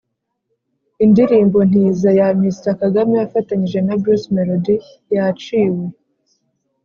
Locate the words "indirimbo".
1.05-1.59